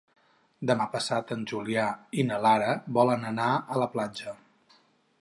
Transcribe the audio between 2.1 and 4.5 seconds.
i na Lara volen anar a la platja.